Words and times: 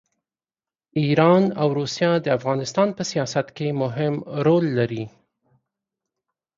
ایران 1.01 1.43
او 1.61 1.67
روسیه 1.79 2.11
د 2.21 2.27
افغانستان 2.37 2.87
په 2.97 3.03
سیاست 3.11 3.47
کې 3.57 3.67
مهم 3.81 4.13
رول 4.45 4.65
لري. 4.77 5.03